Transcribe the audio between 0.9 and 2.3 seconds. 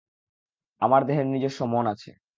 দেহের নিজস্ব মন আছে।